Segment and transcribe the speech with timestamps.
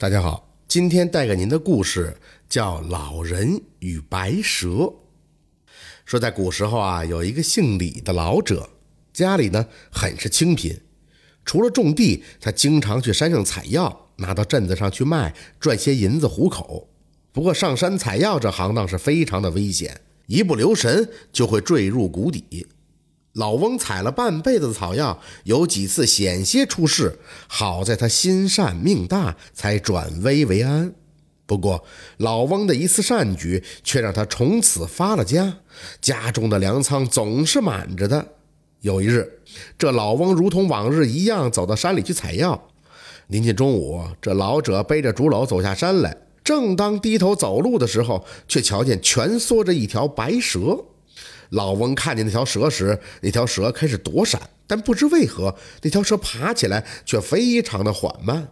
[0.00, 2.16] 大家好，今天带给您的故事
[2.48, 4.68] 叫《老人与白蛇》。
[6.04, 8.70] 说在古时候啊，有一个姓李的老者，
[9.12, 10.80] 家里呢很是清贫，
[11.44, 16.88] 除了种地，他经常去山上采药，拿到镇子上去卖，赚些银子糊口。
[17.32, 22.68] 不过上山采药这行当是非常的危险，一不留神就会坠入谷底。
[23.34, 30.92] 老翁采了半辈子的草药，有几次险些出事，好在他心善命大，才转危为安。
[31.46, 31.84] 不过
[32.18, 35.58] 老翁的一次善举，却让他从此发了家，
[36.00, 38.26] 家中的粮仓总是满着的。
[38.80, 39.40] 有一日，
[39.78, 42.68] 这老翁如同往日一样走到山里去采药。
[43.28, 50.84] 临近中午，这老者背着竹篓走下山来，正当低头走路的时候，却瞧见蜷缩着一条白蛇。
[51.50, 58.48] 老翁看见那条蛇时，那条蛇开始躲闪，但不知为何，那条蛇爬起来却非常的缓慢。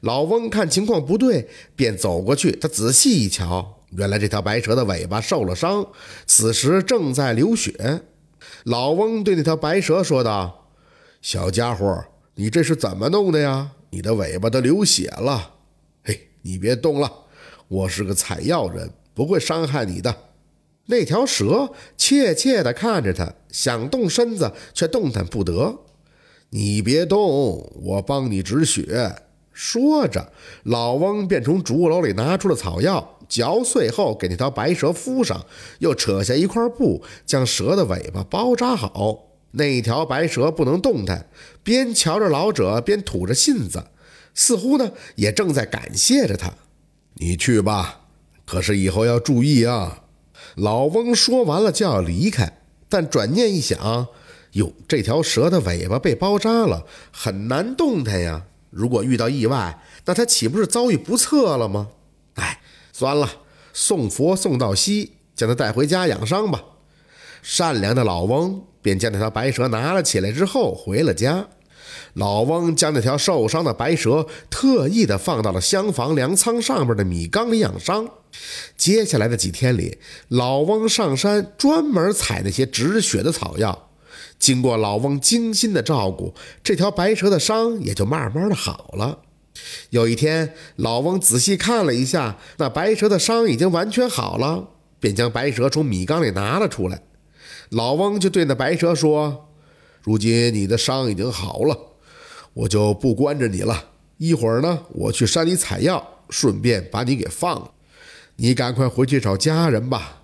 [0.00, 2.52] 老翁看情况不对，便走过去。
[2.52, 5.86] 他仔细一瞧，原来这条白蛇的尾巴受了伤，
[6.26, 8.02] 此时正在流血。
[8.64, 10.68] 老翁对那条白蛇说道
[11.20, 12.04] ：“小家伙，
[12.34, 13.72] 你这是怎么弄的呀？
[13.90, 15.54] 你的尾巴都流血了。
[16.04, 17.10] 嘿，你别动了，
[17.66, 20.14] 我是个采药人，不会伤害你的。”
[20.90, 25.80] 那条蛇怯怯地看着他，想动身子，却动弹不得。
[26.50, 29.14] 你别动，我帮你止血。
[29.52, 35.44] 说着，老翁便从竹篓里拿出了草药，嚼碎后给那条白蛇敷上，
[35.80, 39.26] 又扯下一块布，将蛇的尾巴包扎好。
[39.50, 41.28] 那条白蛇不能动弹，
[41.62, 43.84] 边瞧着老者，边吐着信子，
[44.32, 46.52] 似乎呢也正在感谢着他。
[47.14, 48.02] 你去吧，
[48.46, 50.04] 可是以后要注意啊。
[50.56, 54.08] 老翁说完了就要离开，但转念一想，
[54.52, 58.44] 哟，这条蛇的尾巴被包扎了，很难动弹呀。
[58.70, 61.88] 如果遇到意外，那他岂不是遭遇不测了吗？
[62.34, 62.60] 哎，
[62.92, 63.28] 算了，
[63.72, 66.62] 送佛送到西，将他带回家养伤吧。
[67.42, 71.48] 善良的老翁便将那条白蛇拿了起来，之后回了家。
[72.14, 78.08] 老翁将那条受伤的白蛇特意的放到了厢房粮仓上面的米缸里养伤。
[78.76, 79.98] 接下来的几天里，
[80.28, 83.90] 老翁上山专门采那些止血的草药。
[84.38, 89.20] 经过老翁精心的照顾，这条白蛇的伤也就慢慢的好了。
[89.90, 94.68] 有一天，老翁仔细看了一下，那白蛇的伤已经完全好了，
[95.00, 97.02] 便将白蛇从米缸里拿了出来。
[97.70, 99.47] 老翁就对那白蛇说
[100.08, 101.78] ：“如今你的伤已经好了，
[102.54, 103.90] 我就不关着你了。
[104.16, 107.72] 一会儿呢，我去山里采药，顺便把你给放了。”
[108.36, 110.22] 你赶快回去找家人吧。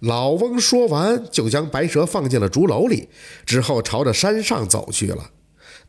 [0.00, 3.10] 老翁说完，就将白蛇放进了竹篓里，
[3.44, 5.32] 之后朝着山上走去了。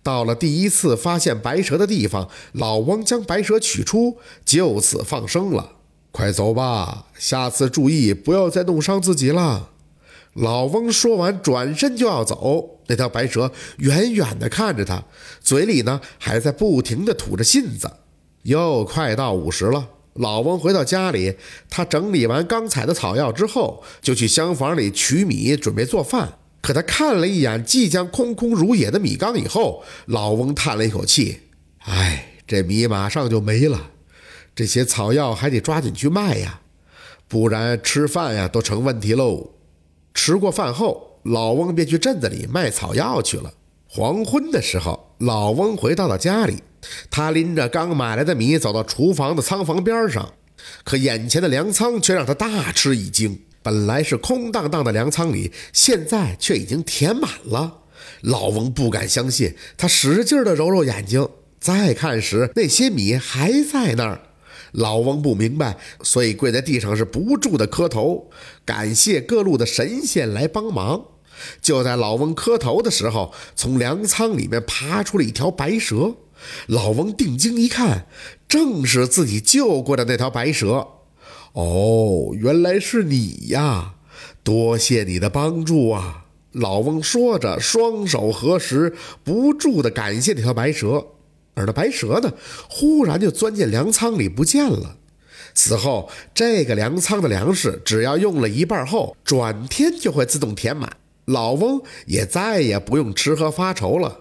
[0.04, 5.74] 到了第一次发现白蛇的地方，老翁将白蛇取出，就此放生了。
[6.12, 9.70] 快走吧，下次注意不要再弄伤自己了。
[10.34, 12.80] 老翁说完，转身就要走。
[12.88, 15.04] 那条白蛇远远地看着他，
[15.42, 17.90] 嘴里呢还在不停地吐着信子。
[18.44, 19.90] 又快到午时了。
[20.14, 21.36] 老翁回到家里，
[21.70, 26.40] 他整理完刚采的草药之后，就去厢房里取米准备做饭。
[26.62, 31.40] 可他看了一眼即将空空如也的米缸以后，老翁叹了一口气
[31.86, 33.92] ：“哎，这米马上就没了，
[34.56, 36.62] 这些草药还得抓紧去卖呀，
[37.28, 39.52] 不然吃饭呀都成问题喽。”
[40.22, 43.54] 吃过饭后，老翁便去镇子里卖草药去了。
[43.88, 46.62] 黄昏的时候，老翁回到了家里。
[47.10, 50.34] 他拎着刚买来的米走到厨房的仓房边上，
[50.84, 53.40] 可眼前的粮仓却让他大吃一惊。
[53.64, 57.78] 本来是空荡荡的粮仓里，现在却已经填满了。
[58.20, 61.30] 老翁不敢相信，他使劲地揉揉眼睛，
[61.62, 64.20] 再看时，那些米还在那儿。
[64.72, 68.30] 老翁不明白，所以跪在地上是不住的磕头，
[68.66, 71.06] 感谢各路的神仙来帮忙。
[71.62, 76.16] 就在老翁磕头的时候，从粮仓里面爬出了一条白蛇。
[76.68, 78.08] 老翁定睛一看，
[78.48, 80.88] 正是自己救过的那条白蛇。
[81.54, 83.96] 哦，原来是你呀！
[84.44, 86.26] 多谢你的帮助啊！
[86.52, 91.08] 老翁说着，双手合十，不住地感谢那条白蛇。
[91.54, 92.34] 而那白蛇呢，
[92.70, 94.96] 忽然就钻进粮仓里不见了。
[95.54, 100.98] 此后，这个粮仓的粮食只要用了一半后，转天就会自动填满。
[101.26, 104.20] 老翁也再也不用吃喝发愁了。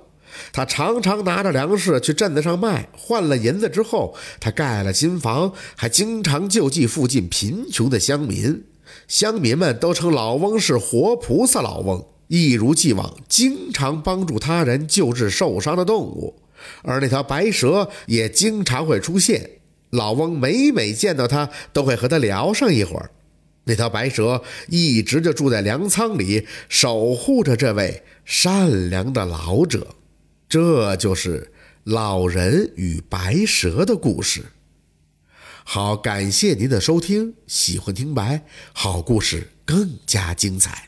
[0.53, 8.65] 他常常拿着粮食去镇子上卖，换了银子之后，他盖了新房，还经常救济附近贫穷的乡民。
[9.07, 16.35] 乡民们都称老翁是活菩萨老翁，一如既往，经常帮助他人救治受伤的动物。
[16.83, 19.51] 而那条白蛇也经常会出现。
[19.91, 23.11] 老翁每每见到他，都会和他聊上一会儿。
[23.65, 29.95] 那条白蛇一直就住在粮仓里，守护着这位善良的老者。
[30.49, 31.53] 这就是
[31.85, 34.45] 老人与白蛇的故事。
[35.65, 40.88] 好，感谢您的收听，喜欢听白好故事更加精彩。